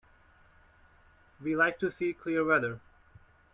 [1.39, 2.79] We like to see clear weather.